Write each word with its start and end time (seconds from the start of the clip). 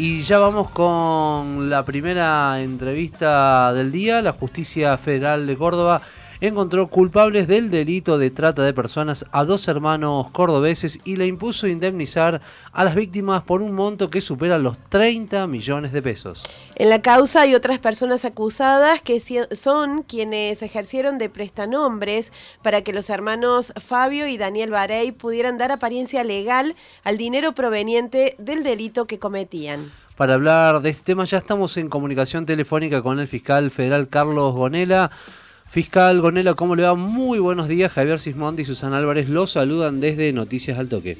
Y 0.00 0.22
ya 0.22 0.38
vamos 0.38 0.70
con 0.70 1.68
la 1.68 1.84
primera 1.84 2.62
entrevista 2.62 3.72
del 3.72 3.90
día. 3.90 4.22
La 4.22 4.30
Justicia 4.30 4.96
Federal 4.96 5.44
de 5.44 5.56
Córdoba 5.56 6.02
encontró 6.40 6.88
culpables 6.88 7.48
del 7.48 7.70
delito 7.70 8.18
de 8.18 8.30
trata 8.30 8.62
de 8.62 8.72
personas 8.72 9.26
a 9.32 9.44
dos 9.44 9.66
hermanos 9.68 10.30
cordobeses 10.30 11.00
y 11.04 11.16
le 11.16 11.26
impuso 11.26 11.66
indemnizar 11.66 12.40
a 12.72 12.84
las 12.84 12.94
víctimas 12.94 13.42
por 13.42 13.62
un 13.62 13.74
monto 13.74 14.10
que 14.10 14.20
supera 14.20 14.58
los 14.58 14.76
30 14.88 15.46
millones 15.46 15.92
de 15.92 16.02
pesos. 16.02 16.44
En 16.76 16.90
la 16.90 17.02
causa 17.02 17.42
hay 17.42 17.54
otras 17.54 17.78
personas 17.78 18.24
acusadas 18.24 19.00
que 19.00 19.20
son 19.52 20.02
quienes 20.02 20.62
ejercieron 20.62 21.18
de 21.18 21.28
prestanombres 21.28 22.32
para 22.62 22.82
que 22.82 22.92
los 22.92 23.10
hermanos 23.10 23.72
Fabio 23.76 24.28
y 24.28 24.38
Daniel 24.38 24.70
Barey 24.70 25.12
pudieran 25.12 25.58
dar 25.58 25.72
apariencia 25.72 26.22
legal 26.24 26.76
al 27.04 27.16
dinero 27.16 27.52
proveniente 27.52 28.36
del 28.38 28.62
delito 28.62 29.06
que 29.06 29.18
cometían. 29.18 29.90
Para 30.16 30.34
hablar 30.34 30.82
de 30.82 30.90
este 30.90 31.04
tema 31.04 31.24
ya 31.24 31.38
estamos 31.38 31.76
en 31.76 31.88
comunicación 31.88 32.44
telefónica 32.44 33.02
con 33.02 33.20
el 33.20 33.28
fiscal 33.28 33.70
federal 33.70 34.08
Carlos 34.08 34.52
Gonela. 34.52 35.12
Fiscal 35.70 36.22
Gonela, 36.22 36.54
¿cómo 36.54 36.74
le 36.74 36.82
va? 36.82 36.94
Muy 36.94 37.38
buenos 37.38 37.68
días. 37.68 37.92
Javier 37.92 38.18
Sismondi 38.18 38.62
y 38.62 38.64
Susana 38.64 38.96
Álvarez 38.96 39.28
los 39.28 39.52
saludan 39.52 40.00
desde 40.00 40.32
Noticias 40.32 40.78
al 40.78 40.88
Toque. 40.88 41.18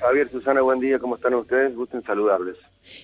Javier, 0.00 0.30
Susana, 0.30 0.62
buen 0.62 0.80
día. 0.80 0.98
¿Cómo 0.98 1.16
están 1.16 1.34
ustedes? 1.34 1.76
Gusto 1.76 1.98
en 1.98 2.02
saludarles. 2.02 2.56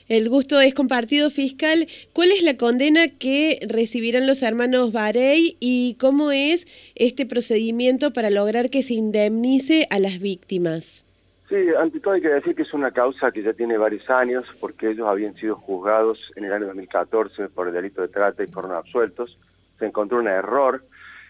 El 0.09 0.31
gusto 0.31 0.59
es 0.61 0.73
compartido, 0.73 1.29
fiscal. 1.29 1.87
¿Cuál 2.15 2.33
es 2.33 2.43
la 2.43 2.57
condena 2.57 3.09
que 3.09 3.59
recibirán 3.69 4.27
los 4.27 4.43
hermanos 4.43 4.93
Barey 4.93 5.59
y 5.61 5.97
cómo 6.01 6.33
es 6.33 6.67
este 6.95 7.27
procedimiento 7.27 8.15
para 8.15 8.31
lograr 8.31 8.71
que 8.71 8.83
se 8.83 8.95
indemnice 8.95 9.87
a 9.91 9.99
las 9.99 10.19
víctimas? 10.19 11.05
Sí, 11.51 11.57
ante 11.79 12.01
todo 12.01 12.15
hay 12.15 12.23
que 12.23 12.29
decir 12.29 12.55
que 12.55 12.63
es 12.63 12.73
una 12.73 12.91
causa 12.91 13.31
que 13.33 13.43
ya 13.43 13.53
tiene 13.53 13.77
varios 13.77 14.09
años 14.09 14.47
porque 14.61 14.93
ellos 14.93 15.07
habían 15.07 15.35
sido 15.35 15.57
juzgados 15.57 16.19
en 16.37 16.45
el 16.45 16.55
año 16.55 16.67
2014 16.69 17.51
por 17.51 17.69
el 17.69 17.75
delito 17.75 18.01
de 18.01 18.09
trata 18.09 18.43
y 18.43 18.47
fueron 18.47 18.73
absueltos 18.73 19.37
se 19.79 19.87
encontró 19.87 20.19
un 20.19 20.29
error 20.29 20.85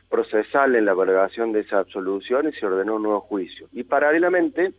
procesal 0.08 0.76
en 0.76 0.84
la 0.84 0.94
valoración 0.94 1.52
de 1.52 1.60
esa 1.60 1.78
absolución 1.78 2.48
y 2.48 2.52
se 2.52 2.66
ordenó 2.66 2.96
un 2.96 3.02
nuevo 3.02 3.20
juicio. 3.20 3.68
Y 3.72 3.84
paralelamente 3.84 4.72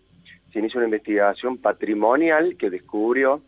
se 0.52 0.60
inició 0.60 0.80
una 0.80 0.88
investigación 0.88 1.58
patrimonial 1.58 2.56
que 2.58 2.70
descubrió 2.70 3.42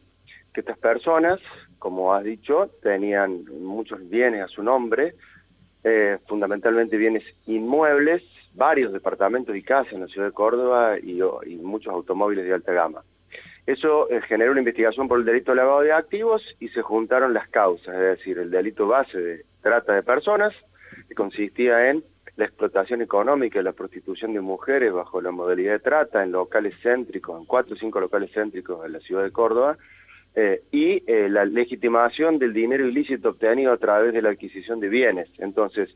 que 0.54 0.62
estas 0.62 0.78
personas, 0.78 1.40
como 1.80 2.14
has 2.14 2.24
dicho, 2.24 2.70
tenían 2.82 3.46
muchos 3.62 4.10
bienes 4.10 4.44
a 4.44 4.48
su 4.48 4.64
nombre, 4.64 5.14
eh, 5.84 6.18
fundamentalmente 6.28 6.98
bienes 6.98 7.24
inmuebles, 7.46 8.24
varios 8.54 8.92
departamentos 8.92 9.56
y 9.56 9.62
casas 9.62 9.94
en 9.94 10.02
la 10.02 10.08
ciudad 10.08 10.28
de 10.28 10.34
Córdoba 10.34 10.98
y, 11.00 11.22
muchos 11.62 11.94
automóviles 11.94 12.46
de 12.46 12.54
alta 12.54 12.74
gama. 12.74 13.04
Eso 13.66 14.10
eh, 14.10 14.20
generó 14.28 14.52
una 14.52 14.62
investigación 14.62 15.08
por 15.08 15.20
el 15.20 15.26
delito 15.26 15.52
de 15.52 15.58
lavado 15.58 15.82
de 15.82 15.94
activos 15.94 16.42
y 16.60 16.70
se 16.70 16.82
juntaron 16.82 17.34
las 17.34 17.48
causas, 17.50 17.96
es 17.96 18.18
decir, 18.18 18.40
el 18.40 18.50
delito 18.50 18.88
base 18.88 19.18
de 19.18 19.46
trata 19.68 19.94
de 19.94 20.04
personas, 20.04 20.54
que 21.10 21.14
consistía 21.14 21.90
en 21.90 22.02
la 22.38 22.46
explotación 22.46 23.02
económica 23.02 23.60
y 23.60 23.64
la 23.64 23.74
prostitución 23.74 24.34
de 24.34 24.40
mujeres 24.40 24.94
bajo 24.94 25.22
la 25.22 25.32
modalidad 25.32 25.74
de 25.74 25.80
trata 25.80 26.24
en 26.24 26.32
locales 26.32 26.74
céntricos, 26.82 27.38
en 27.38 27.46
cuatro 27.46 27.76
o 27.76 27.78
cinco 27.78 28.00
locales 28.00 28.32
céntricos 28.34 28.86
en 28.86 28.94
la 28.94 29.00
ciudad 29.02 29.24
de 29.24 29.32
Córdoba, 29.32 29.78
eh, 30.36 30.62
y 30.72 31.04
eh, 31.06 31.28
la 31.30 31.44
legitimación 31.44 32.40
del 32.40 32.54
dinero 32.54 32.88
ilícito 32.88 33.30
obtenido 33.30 33.74
a 33.74 33.78
través 33.78 34.14
de 34.14 34.22
la 34.22 34.30
adquisición 34.30 34.80
de 34.80 34.88
bienes. 34.88 35.28
Entonces, 35.40 35.90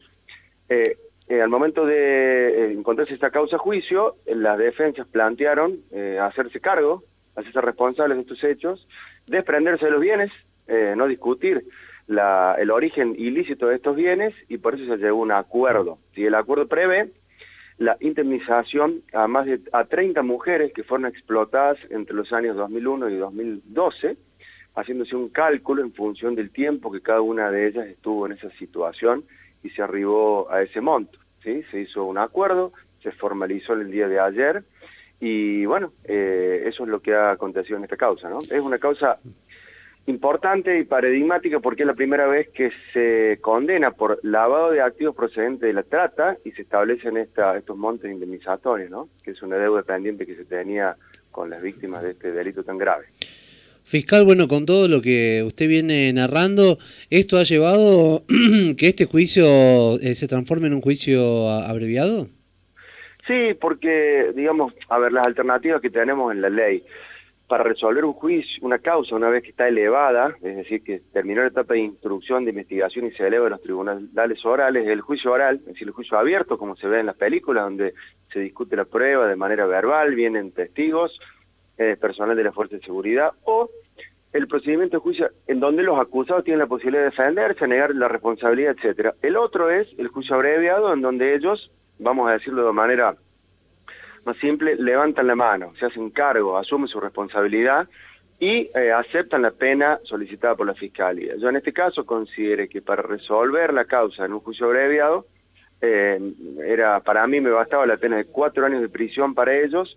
eh, 0.67 0.97
al 1.29 1.47
momento 1.47 1.85
de 1.85 2.73
encontrarse 2.73 3.13
esta 3.13 3.29
causa 3.29 3.57
juicio, 3.57 4.17
las 4.25 4.57
defensas 4.57 5.07
plantearon 5.07 5.79
hacerse 6.19 6.59
cargo, 6.59 7.03
hacerse 7.37 7.61
responsables 7.61 8.17
de 8.17 8.21
estos 8.23 8.43
hechos, 8.43 8.85
desprenderse 9.27 9.85
de 9.85 9.91
los 9.91 10.01
bienes, 10.01 10.29
no 10.97 11.07
discutir 11.07 11.63
el 12.07 12.71
origen 12.71 13.15
ilícito 13.17 13.67
de 13.67 13.75
estos 13.75 13.95
bienes 13.95 14.33
y 14.49 14.57
por 14.57 14.75
eso 14.75 14.85
se 14.85 14.97
llegó 14.97 15.19
a 15.19 15.23
un 15.23 15.31
acuerdo. 15.31 15.97
Si 16.13 16.25
El 16.25 16.35
acuerdo 16.35 16.67
prevé 16.67 17.11
la 17.77 17.97
indemnización 17.99 19.01
a 19.13 19.27
más 19.27 19.45
de 19.45 19.59
a 19.71 19.85
30 19.85 20.21
mujeres 20.21 20.71
que 20.73 20.83
fueron 20.83 21.07
explotadas 21.07 21.77
entre 21.89 22.15
los 22.15 22.31
años 22.31 22.55
2001 22.55 23.09
y 23.09 23.17
2012, 23.17 24.17
haciéndose 24.75 25.15
un 25.15 25.29
cálculo 25.29 25.81
en 25.81 25.93
función 25.93 26.35
del 26.35 26.51
tiempo 26.51 26.91
que 26.91 27.01
cada 27.01 27.21
una 27.21 27.49
de 27.49 27.67
ellas 27.67 27.87
estuvo 27.87 28.25
en 28.25 28.33
esa 28.33 28.49
situación 28.51 29.23
y 29.63 29.69
se 29.71 29.81
arribó 29.81 30.51
a 30.51 30.61
ese 30.61 30.81
monto. 30.81 31.17
¿sí? 31.43 31.63
Se 31.71 31.81
hizo 31.81 32.03
un 32.05 32.17
acuerdo, 32.17 32.71
se 33.01 33.11
formalizó 33.11 33.73
el 33.73 33.89
día 33.89 34.07
de 34.07 34.19
ayer 34.19 34.63
y 35.19 35.65
bueno, 35.65 35.93
eh, 36.03 36.63
eso 36.65 36.83
es 36.83 36.89
lo 36.89 36.99
que 36.99 37.13
ha 37.13 37.31
acontecido 37.31 37.77
en 37.77 37.83
esta 37.83 37.97
causa. 37.97 38.29
Es 38.49 38.61
una 38.61 38.79
causa 38.79 39.19
importante 40.07 40.79
y 40.79 40.83
paradigmática 40.83 41.59
porque 41.59 41.83
es 41.83 41.87
la 41.87 41.93
primera 41.93 42.27
vez 42.27 42.49
que 42.49 42.71
se 42.93 43.39
condena 43.41 43.91
por 43.91 44.19
lavado 44.23 44.71
de 44.71 44.81
activos 44.81 45.15
procedentes 45.15 45.61
de 45.61 45.73
la 45.73 45.83
trata 45.83 46.37
y 46.43 46.51
se 46.51 46.63
establecen 46.63 47.17
esta, 47.17 47.57
estos 47.57 47.77
montes 47.77 48.11
indemnizatorios, 48.11 48.89
¿no? 48.89 49.09
que 49.23 49.31
es 49.31 49.41
una 49.41 49.57
deuda 49.57 49.83
pendiente 49.83 50.25
que 50.25 50.35
se 50.35 50.45
tenía 50.45 50.95
con 51.29 51.49
las 51.49 51.61
víctimas 51.61 52.03
de 52.03 52.11
este 52.11 52.31
delito 52.31 52.63
tan 52.63 52.77
grave. 52.77 53.05
Fiscal, 53.83 54.25
bueno, 54.25 54.47
con 54.47 54.65
todo 54.65 54.87
lo 54.87 55.01
que 55.01 55.43
usted 55.45 55.67
viene 55.67 56.13
narrando, 56.13 56.77
¿esto 57.09 57.37
ha 57.37 57.43
llevado 57.43 58.23
que 58.77 58.87
este 58.87 59.05
juicio 59.05 59.99
eh, 59.99 60.15
se 60.15 60.27
transforme 60.27 60.67
en 60.67 60.75
un 60.75 60.81
juicio 60.81 61.49
abreviado? 61.49 62.27
Sí, 63.27 63.53
porque, 63.59 64.31
digamos, 64.35 64.73
a 64.89 64.97
ver, 64.97 65.11
las 65.11 65.27
alternativas 65.27 65.81
que 65.81 65.89
tenemos 65.89 66.31
en 66.31 66.41
la 66.41 66.49
ley 66.49 66.83
para 67.51 67.65
resolver 67.65 68.05
un 68.05 68.13
juicio, 68.13 68.59
una 68.61 68.79
causa, 68.79 69.13
una 69.13 69.29
vez 69.29 69.43
que 69.43 69.49
está 69.49 69.67
elevada, 69.67 70.37
es 70.41 70.55
decir, 70.55 70.81
que 70.85 71.01
terminó 71.11 71.41
la 71.41 71.49
etapa 71.49 71.73
de 71.73 71.81
instrucción, 71.81 72.45
de 72.45 72.51
investigación 72.51 73.07
y 73.07 73.11
se 73.11 73.27
eleva 73.27 73.47
a 73.47 73.49
los 73.49 73.61
tribunales 73.61 74.45
orales, 74.45 74.87
el 74.87 75.01
juicio 75.01 75.33
oral, 75.33 75.57
es 75.57 75.65
decir, 75.65 75.85
el 75.85 75.93
juicio 75.93 76.17
abierto, 76.17 76.57
como 76.57 76.77
se 76.77 76.87
ve 76.87 77.01
en 77.01 77.07
las 77.07 77.17
películas, 77.17 77.65
donde 77.65 77.93
se 78.31 78.39
discute 78.39 78.77
la 78.77 78.85
prueba 78.85 79.27
de 79.27 79.35
manera 79.35 79.65
verbal, 79.65 80.15
vienen 80.15 80.53
testigos, 80.53 81.19
eh, 81.77 81.97
personal 81.99 82.37
de 82.37 82.43
la 82.45 82.53
Fuerza 82.53 82.77
de 82.77 82.83
Seguridad, 82.83 83.31
o 83.43 83.69
el 84.31 84.47
procedimiento 84.47 84.95
de 84.95 85.01
juicio 85.01 85.29
en 85.45 85.59
donde 85.59 85.83
los 85.83 85.99
acusados 85.99 86.45
tienen 86.45 86.59
la 86.59 86.67
posibilidad 86.67 87.03
de 87.03 87.09
defenderse, 87.09 87.67
negar 87.67 87.93
la 87.93 88.07
responsabilidad, 88.07 88.77
etc. 88.81 89.13
El 89.21 89.35
otro 89.35 89.69
es 89.69 89.89
el 89.97 90.07
juicio 90.07 90.35
abreviado, 90.35 90.93
en 90.93 91.01
donde 91.01 91.35
ellos, 91.35 91.69
vamos 91.99 92.29
a 92.29 92.33
decirlo 92.33 92.65
de 92.65 92.71
manera 92.71 93.17
más 94.25 94.37
simple, 94.37 94.75
levantan 94.75 95.27
la 95.27 95.35
mano, 95.35 95.73
se 95.79 95.85
hacen 95.85 96.09
cargo, 96.11 96.57
asumen 96.57 96.87
su 96.87 96.99
responsabilidad 96.99 97.87
y 98.39 98.69
eh, 98.75 98.91
aceptan 98.91 99.43
la 99.43 99.51
pena 99.51 99.99
solicitada 100.03 100.55
por 100.55 100.65
la 100.65 100.73
Fiscalía. 100.73 101.35
Yo 101.37 101.49
en 101.49 101.57
este 101.57 101.73
caso 101.73 102.05
consideré 102.05 102.67
que 102.67 102.81
para 102.81 103.03
resolver 103.03 103.71
la 103.73 103.85
causa 103.85 104.25
en 104.25 104.33
un 104.33 104.39
juicio 104.39 104.65
abreviado, 104.65 105.27
eh, 105.79 106.19
era, 106.65 106.99
para 107.01 107.25
mí 107.27 107.39
me 107.39 107.51
bastaba 107.51 107.85
la 107.85 107.97
pena 107.97 108.17
de 108.17 108.25
cuatro 108.25 108.65
años 108.65 108.81
de 108.81 108.89
prisión 108.89 109.33
para 109.33 109.57
ellos 109.57 109.95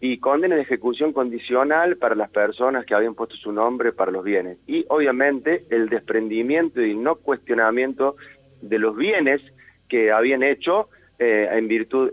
y 0.00 0.18
condena 0.18 0.56
de 0.56 0.62
ejecución 0.62 1.12
condicional 1.12 1.96
para 1.96 2.14
las 2.14 2.30
personas 2.30 2.84
que 2.84 2.94
habían 2.94 3.14
puesto 3.14 3.36
su 3.36 3.52
nombre 3.52 3.92
para 3.92 4.10
los 4.10 4.24
bienes. 4.24 4.58
Y 4.66 4.84
obviamente 4.88 5.64
el 5.70 5.88
desprendimiento 5.88 6.82
y 6.82 6.94
no 6.94 7.14
cuestionamiento 7.16 8.16
de 8.60 8.78
los 8.78 8.96
bienes 8.96 9.40
que 9.88 10.12
habían 10.12 10.42
hecho 10.42 10.88
eh, 11.18 11.48
en 11.50 11.68
virtud, 11.68 12.10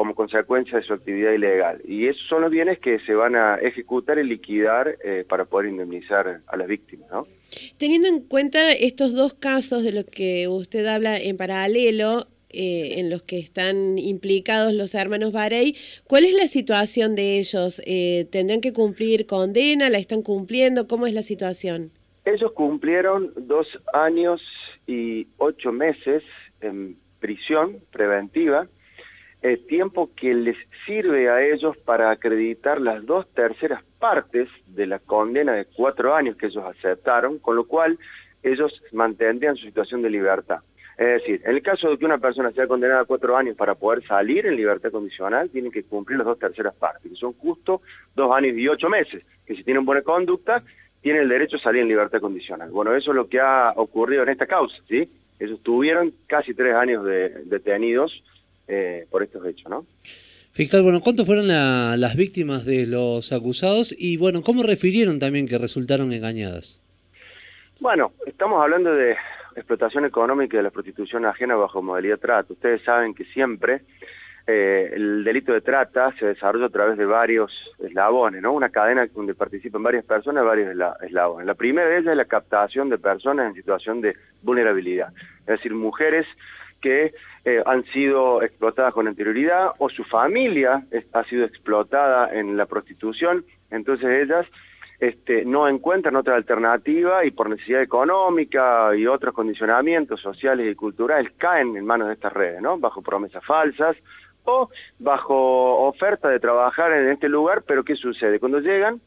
como 0.00 0.14
consecuencia 0.14 0.78
de 0.78 0.84
su 0.84 0.94
actividad 0.94 1.32
ilegal. 1.32 1.82
Y 1.84 2.06
esos 2.06 2.26
son 2.26 2.40
los 2.40 2.50
bienes 2.50 2.78
que 2.78 3.00
se 3.00 3.12
van 3.12 3.36
a 3.36 3.56
ejecutar 3.56 4.18
y 4.18 4.24
liquidar 4.24 4.96
eh, 5.04 5.26
para 5.28 5.44
poder 5.44 5.68
indemnizar 5.68 6.40
a 6.46 6.56
las 6.56 6.68
víctimas. 6.68 7.10
¿no? 7.10 7.26
Teniendo 7.76 8.08
en 8.08 8.20
cuenta 8.20 8.70
estos 8.70 9.12
dos 9.12 9.34
casos 9.34 9.82
de 9.82 9.92
los 9.92 10.06
que 10.06 10.48
usted 10.48 10.86
habla 10.86 11.18
en 11.18 11.36
paralelo, 11.36 12.28
eh, 12.48 12.94
en 12.96 13.10
los 13.10 13.20
que 13.24 13.38
están 13.40 13.98
implicados 13.98 14.72
los 14.72 14.94
hermanos 14.94 15.32
Barey, 15.34 15.76
¿cuál 16.04 16.24
es 16.24 16.32
la 16.32 16.46
situación 16.46 17.14
de 17.14 17.38
ellos? 17.38 17.82
Eh, 17.84 18.26
¿Tendrán 18.32 18.62
que 18.62 18.72
cumplir 18.72 19.26
condena? 19.26 19.90
¿La 19.90 19.98
están 19.98 20.22
cumpliendo? 20.22 20.88
¿Cómo 20.88 21.08
es 21.08 21.12
la 21.12 21.22
situación? 21.22 21.90
Ellos 22.24 22.52
cumplieron 22.52 23.34
dos 23.36 23.66
años 23.92 24.40
y 24.86 25.26
ocho 25.36 25.72
meses 25.72 26.22
en 26.62 26.96
prisión 27.18 27.80
preventiva 27.92 28.66
el 29.42 29.66
tiempo 29.66 30.10
que 30.14 30.34
les 30.34 30.56
sirve 30.86 31.30
a 31.30 31.42
ellos 31.42 31.76
para 31.78 32.10
acreditar 32.10 32.80
las 32.80 33.04
dos 33.06 33.26
terceras 33.34 33.82
partes 33.98 34.48
de 34.66 34.86
la 34.86 34.98
condena 34.98 35.52
de 35.52 35.64
cuatro 35.64 36.14
años 36.14 36.36
que 36.36 36.46
ellos 36.46 36.64
aceptaron, 36.64 37.38
con 37.38 37.56
lo 37.56 37.64
cual 37.64 37.98
ellos 38.42 38.82
mantendrían 38.92 39.56
su 39.56 39.66
situación 39.66 40.02
de 40.02 40.10
libertad. 40.10 40.60
Es 40.98 41.22
decir, 41.22 41.40
en 41.46 41.56
el 41.56 41.62
caso 41.62 41.88
de 41.88 41.96
que 41.96 42.04
una 42.04 42.18
persona 42.18 42.50
sea 42.50 42.66
condenada 42.66 43.00
a 43.00 43.04
cuatro 43.06 43.34
años 43.34 43.56
para 43.56 43.74
poder 43.74 44.06
salir 44.06 44.44
en 44.44 44.56
libertad 44.56 44.90
condicional, 44.90 45.48
tiene 45.48 45.70
que 45.70 45.84
cumplir 45.84 46.18
las 46.18 46.26
dos 46.26 46.38
terceras 46.38 46.74
partes, 46.74 47.10
que 47.10 47.16
son 47.16 47.32
justo 47.32 47.80
dos 48.14 48.34
años 48.34 48.54
y 48.58 48.68
ocho 48.68 48.90
meses, 48.90 49.24
que 49.46 49.56
si 49.56 49.64
tienen 49.64 49.86
buena 49.86 50.02
conducta, 50.02 50.62
tienen 51.00 51.22
el 51.22 51.30
derecho 51.30 51.56
a 51.56 51.60
salir 51.60 51.80
en 51.80 51.88
libertad 51.88 52.20
condicional. 52.20 52.70
Bueno, 52.70 52.94
eso 52.94 53.12
es 53.12 53.16
lo 53.16 53.28
que 53.28 53.40
ha 53.40 53.72
ocurrido 53.76 54.24
en 54.24 54.28
esta 54.28 54.46
causa, 54.46 54.76
¿sí? 54.88 55.10
Ellos 55.38 55.62
tuvieron 55.62 56.12
casi 56.26 56.52
tres 56.52 56.74
años 56.74 57.02
de 57.06 57.30
detenidos, 57.46 58.22
eh, 58.70 59.06
por 59.10 59.22
estos 59.22 59.44
hechos, 59.44 59.68
¿no? 59.68 59.84
Fiscal, 60.52 60.82
bueno, 60.82 61.00
¿cuántos 61.00 61.26
fueron 61.26 61.48
las 61.48 62.16
víctimas 62.16 62.64
de 62.64 62.86
los 62.86 63.32
acusados? 63.32 63.94
Y 63.96 64.16
bueno, 64.16 64.42
¿cómo 64.42 64.62
refirieron 64.62 65.18
también 65.18 65.48
que 65.48 65.58
resultaron 65.58 66.12
engañadas? 66.12 66.80
Bueno, 67.80 68.12
estamos 68.26 68.62
hablando 68.62 68.94
de 68.94 69.16
explotación 69.56 70.04
económica 70.04 70.56
y 70.56 70.58
de 70.58 70.62
la 70.64 70.70
prostitución 70.70 71.24
ajena 71.24 71.56
bajo 71.56 71.82
modalidad 71.82 72.18
trata. 72.18 72.52
Ustedes 72.52 72.82
saben 72.82 73.14
que 73.14 73.24
siempre 73.26 73.82
eh, 74.46 74.90
el 74.92 75.24
delito 75.24 75.52
de 75.52 75.60
trata 75.60 76.14
se 76.18 76.26
desarrolla 76.26 76.66
a 76.66 76.70
través 76.70 76.98
de 76.98 77.06
varios 77.06 77.52
eslabones, 77.78 78.42
¿no? 78.42 78.52
Una 78.52 78.70
cadena 78.70 79.06
donde 79.14 79.34
participan 79.34 79.82
varias 79.82 80.04
personas, 80.04 80.44
varios 80.44 80.76
eslabones. 81.02 81.46
La 81.46 81.54
primera 81.54 81.88
de 81.88 81.98
ellas 81.98 82.12
es 82.12 82.16
la 82.16 82.24
captación 82.24 82.88
de 82.88 82.98
personas 82.98 83.46
en 83.46 83.54
situación 83.54 84.00
de 84.00 84.16
vulnerabilidad, 84.42 85.12
es 85.40 85.46
decir, 85.46 85.74
mujeres 85.74 86.26
que 86.80 87.12
eh, 87.44 87.62
han 87.66 87.84
sido 87.86 88.42
explotadas 88.42 88.92
con 88.94 89.08
anterioridad 89.08 89.72
o 89.78 89.88
su 89.88 90.04
familia 90.04 90.84
ha 91.12 91.24
sido 91.24 91.44
explotada 91.44 92.32
en 92.32 92.56
la 92.56 92.66
prostitución, 92.66 93.44
entonces 93.70 94.24
ellas 94.24 94.46
este, 95.00 95.46
no 95.46 95.66
encuentran 95.66 96.16
otra 96.16 96.36
alternativa 96.36 97.24
y 97.24 97.30
por 97.30 97.48
necesidad 97.48 97.80
económica 97.80 98.94
y 98.94 99.06
otros 99.06 99.34
condicionamientos 99.34 100.20
sociales 100.20 100.70
y 100.70 100.74
culturales 100.74 101.32
caen 101.38 101.74
en 101.74 101.86
manos 101.86 102.08
de 102.08 102.14
estas 102.14 102.34
redes, 102.34 102.60
¿no? 102.60 102.78
Bajo 102.78 103.00
promesas 103.00 103.42
falsas 103.44 103.96
o 104.44 104.68
bajo 104.98 105.86
oferta 105.86 106.28
de 106.28 106.38
trabajar 106.38 106.92
en 106.92 107.10
este 107.10 107.30
lugar, 107.30 107.62
pero 107.66 107.82
¿qué 107.82 107.96
sucede? 107.96 108.38
Cuando 108.38 108.60
llegan, 108.60 109.00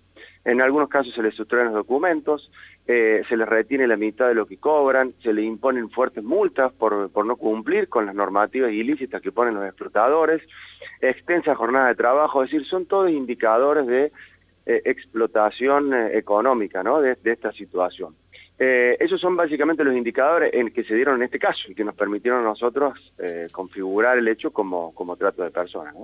en 0.46 0.62
algunos 0.62 0.90
casos 0.90 1.14
se 1.14 1.24
les 1.24 1.36
sustraen 1.36 1.68
los 1.68 1.76
documentos, 1.76 2.52
eh, 2.86 3.22
se 3.30 3.38
les 3.38 3.48
retiene 3.48 3.88
la 3.88 3.96
mitad 3.96 4.28
de 4.28 4.36
lo 4.36 4.46
que 4.46 4.58
cobran, 4.58 5.14
se 5.24 5.32
les 5.32 5.46
imponen 5.46 5.90
fuertes 5.90 6.24
multas 6.24 6.74
por, 6.74 7.10
por 7.12 7.26
no 7.26 7.38
cumplir 7.38 7.88
con 7.88 8.06
las 8.06 8.16
normativas 8.16 8.72
ilícitas 8.72 9.22
que 9.22 9.32
ponen 9.32 9.56
los 9.56 9.66
explotadores, 9.66 10.42
extensa 11.00 11.56
jornada 11.56 11.88
de 11.88 11.96
trabajo, 11.96 12.44
es 12.44 12.52
decir, 12.52 12.68
son 12.68 12.86
todos 12.86 13.10
indicadores 13.10 13.88
de 13.88 14.12
eh, 14.66 14.82
explotación 14.86 15.94
eh, 15.94 16.18
económica 16.18 16.84
¿no? 16.84 17.02
de, 17.02 17.18
esta 17.24 17.52
situación. 17.52 18.16
Eh, 18.60 18.98
esos 19.00 19.20
son 19.20 19.36
básicamente 19.36 19.84
los 19.84 19.96
indicadores 19.96 20.54
en 20.54 20.72
que 20.72 20.84
se 20.84 20.96
dieron 20.96 21.16
en 21.18 21.24
este 21.24 21.40
caso 21.40 21.62
y 21.70 21.76
que 21.76 21.84
nos 21.84 21.96
permitieron 21.96 22.42
a 22.42 22.44
nosotros 22.44 22.94
configurar 23.52 24.18
el 24.18 24.28
hecho 24.28 24.52
como, 24.52 24.94
como 24.94 25.16
trato 25.16 25.44
de 25.44 25.52
personas. 25.52 25.96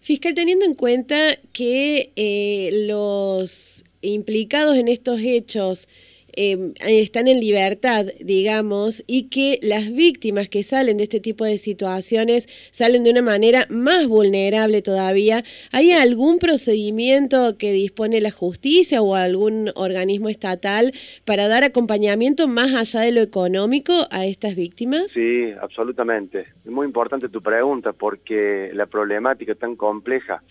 Fiscal, 0.00 0.34
teniendo 0.34 0.64
en 0.64 0.74
cuenta 0.74 1.36
que 1.52 2.70
los 2.86 3.84
implicados 4.02 4.76
en 4.76 4.88
estos 4.88 5.20
hechos 5.20 5.88
Em, 6.36 6.74
están 6.80 7.28
en 7.28 7.38
libertad, 7.38 8.06
digamos, 8.20 9.04
y 9.06 9.28
que 9.28 9.58
las 9.62 9.92
víctimas 9.92 10.48
que 10.48 10.62
salen 10.62 10.96
de 10.96 11.04
este 11.04 11.20
tipo 11.20 11.44
de 11.44 11.58
situaciones 11.58 12.48
salen 12.70 13.04
de 13.04 13.10
una 13.10 13.22
manera 13.22 13.66
más 13.70 14.08
vulnerable 14.08 14.82
todavía. 14.82 15.44
¿Hay 15.70 15.92
algún 15.92 16.38
procedimiento 16.38 17.56
que 17.56 17.72
dispone 17.72 18.20
la 18.20 18.30
justicia 18.30 19.00
o 19.00 19.14
algún 19.14 19.70
organismo 19.76 20.28
estatal 20.28 20.92
para 21.24 21.46
dar 21.46 21.62
acompañamiento 21.62 22.48
más 22.48 22.74
allá 22.74 23.04
de 23.04 23.12
lo 23.12 23.20
económico 23.20 23.92
a 24.10 24.26
estas 24.26 24.56
víctimas? 24.56 25.12
Sí, 25.12 25.52
absolutamente. 25.60 26.46
Es 26.64 26.70
muy 26.70 26.86
importante 26.86 27.28
tu 27.28 27.42
pregunta 27.42 27.92
porque 27.92 28.70
la 28.74 28.86
problemática 28.86 29.54
tan 29.54 29.76
compleja 29.76 30.42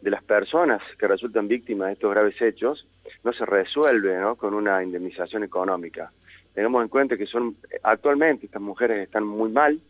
de 0.00 0.10
las 0.10 0.22
personas 0.22 0.80
que 0.98 1.08
resultan 1.08 1.48
víctimas 1.48 1.88
de 1.88 1.92
estos 1.94 2.10
graves 2.10 2.40
hechos 2.40 2.86
no 3.24 3.32
se 3.32 3.44
resuelve 3.44 4.16
con 4.36 4.54
una 4.54 4.82
indemnización 4.82 5.44
económica. 5.44 6.12
Tenemos 6.54 6.82
en 6.82 6.88
cuenta 6.88 7.16
que 7.16 7.26
son 7.26 7.56
actualmente 7.82 8.46
estas 8.46 8.62
mujeres 8.62 9.04
están 9.04 9.24
muy 9.24 9.50
mal, 9.50 9.80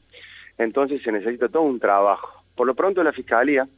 entonces 0.56 1.02
se 1.02 1.12
necesita 1.12 1.48
todo 1.48 1.62
un 1.62 1.80
trabajo. 1.80 2.44
Por 2.54 2.66
lo 2.66 2.74
pronto 2.74 3.02
la 3.02 3.12
Fiscalía, 3.12 3.68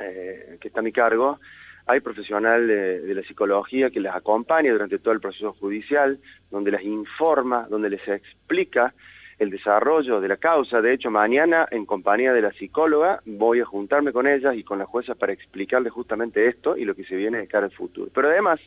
eh, 0.00 0.58
que 0.60 0.68
está 0.68 0.80
a 0.80 0.84
mi 0.84 0.92
cargo, 0.92 1.38
hay 1.86 2.00
profesional 2.00 2.66
de, 2.66 3.14
la 3.14 3.22
psicología 3.22 3.90
que 3.90 4.00
las 4.00 4.14
acompaña 4.14 4.72
durante 4.72 4.98
todo 4.98 5.12
el 5.12 5.20
proceso 5.20 5.52
judicial, 5.54 6.18
donde 6.50 6.70
las 6.70 6.82
informa, 6.82 7.66
donde 7.68 7.90
les 7.90 8.06
explica 8.06 8.94
el 9.40 9.50
desarrollo 9.50 10.20
de 10.20 10.28
la 10.28 10.36
causa. 10.36 10.82
De 10.82 10.92
hecho, 10.92 11.10
mañana, 11.10 11.66
en 11.70 11.86
compañía 11.86 12.34
de 12.34 12.42
la 12.42 12.52
psicóloga, 12.52 13.20
voy 13.24 13.60
a 13.60 13.64
juntarme 13.64 14.12
con 14.12 14.26
ellas 14.26 14.54
y 14.54 14.62
con 14.62 14.78
la 14.78 14.84
jueza 14.84 15.14
para 15.14 15.32
explicarles 15.32 15.94
justamente 15.94 16.46
esto 16.46 16.76
y 16.76 16.84
lo 16.84 16.94
que 16.94 17.04
se 17.04 17.16
viene 17.16 17.38
de 17.38 17.48
cara 17.48 17.64
al 17.64 17.72
futuro. 17.72 18.10
Pero 18.14 18.28
además, 18.28 18.60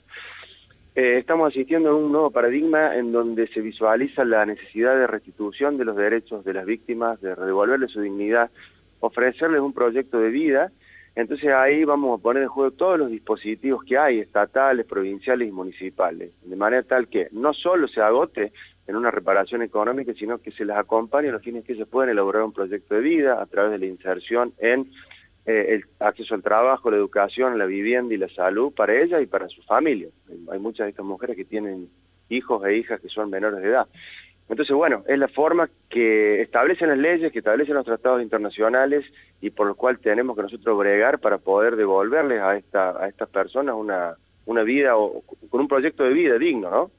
eh, 0.95 1.19
estamos 1.19 1.49
asistiendo 1.49 1.91
a 1.91 1.95
un 1.95 2.11
nuevo 2.11 2.31
paradigma 2.31 2.95
en 2.95 3.11
donde 3.11 3.47
se 3.49 3.61
visualiza 3.61 4.25
la 4.25 4.47
necesidad 4.47 4.95
de 4.97 5.05
restitución 5.05 5.77
de 5.77 5.85
los 5.85 5.95
derechos 5.95 6.43
de 6.43 6.53
las 6.53 6.65
víctimas, 6.65 7.21
de 7.21 7.35
devolverles 7.35 7.91
su 7.91 8.01
dignidad, 8.01 8.49
ofrecerles 8.99 9.61
un 9.61 9.73
proyecto 9.73 10.19
de 10.19 10.29
vida. 10.29 10.71
Entonces 11.15 11.50
ahí 11.51 11.83
vamos 11.83 12.19
a 12.19 12.24
poner 12.24 12.44
en 12.44 12.50
juego 12.50 12.71
todos 12.71 12.98
los 12.98 13.12
dispositivos 13.12 13.83
que 13.83 13.98
hay, 13.98 14.19
estatales, 14.19 14.86
provinciales 14.86 15.48
y 15.48 15.51
municipales, 15.51 16.31
de 16.42 16.56
manera 16.56 16.81
tal 16.83 17.07
que 17.07 17.27
no 17.31 17.54
solo 17.54 17.88
se 17.88 18.01
agote 18.01 18.51
en 18.88 18.95
una 18.95 19.12
reparación 19.12 19.62
económica, 19.62 20.13
sino 20.13 20.39
que 20.39 20.51
se 20.51 20.65
les 20.65 20.75
acompañe 20.75 21.30
a 21.30 21.33
los 21.33 21.44
fines 21.44 21.63
que 21.65 21.75
se 21.75 21.86
pueden 21.86 22.10
elaborar 22.10 22.44
un 22.44 22.51
proyecto 22.51 22.95
de 22.95 23.01
vida 23.01 23.42
a 23.42 23.45
través 23.45 23.71
de 23.71 23.77
la 23.77 23.86
inserción 23.86 24.54
en 24.57 24.89
eh, 25.45 25.75
el 25.75 25.86
acceso 26.00 26.36
al 26.36 26.42
trabajo, 26.42 26.89
la 26.89 26.98
educación, 26.98 27.57
la 27.57 27.66
vivienda 27.66 28.13
y 28.13 28.18
la 28.18 28.30
salud 28.30 28.74
para 28.74 29.00
ellas 29.00 29.21
y 29.21 29.27
para 29.27 29.48
sus 29.50 29.66
familias. 29.66 30.12
Hay 30.51 30.59
muchas 30.59 30.86
de 30.86 30.92
estas 30.92 31.06
mujeres 31.06 31.36
que 31.36 31.45
tienen 31.45 31.89
hijos 32.30 32.66
e 32.66 32.77
hijas 32.77 33.00
que 33.00 33.09
son 33.09 33.30
menores 33.30 33.62
de 33.62 33.69
edad. 33.69 33.88
Entonces, 34.50 34.75
bueno, 34.75 35.04
es 35.07 35.18
la 35.18 35.30
forma 35.30 35.69
que 35.90 36.42
establecen 36.42 36.90
las 36.90 36.98
leyes, 36.98 37.31
que 37.31 37.40
establecen 37.40 37.75
los 37.75 37.86
tratados 37.86 38.22
internacionales 38.22 39.06
y 39.42 39.50
por 39.50 39.68
lo 39.68 39.75
cual 39.75 40.00
tenemos 40.00 40.36
que 40.36 40.44
nosotros 40.44 40.78
bregar 40.78 41.19
para 41.19 41.38
poder 41.38 41.75
devolverles 41.75 42.42
a, 42.42 42.57
esta, 42.57 43.04
a 43.04 43.07
estas 43.07 43.30
personas 43.30 43.75
una, 43.75 44.16
una 44.45 44.63
vida 44.63 44.98
o 44.98 45.24
con 45.50 45.62
un 45.62 45.68
proyecto 45.68 46.04
de 46.04 46.13
vida 46.13 46.38
digno, 46.38 46.69
¿no? 46.69 46.92